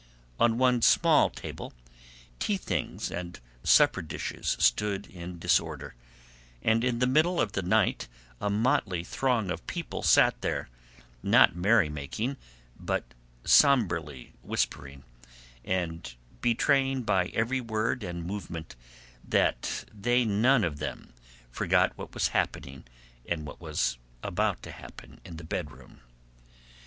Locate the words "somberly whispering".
13.43-15.03